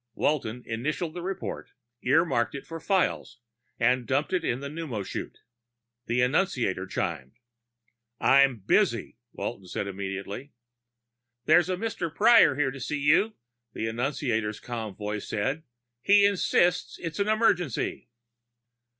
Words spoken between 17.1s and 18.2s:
an emergency."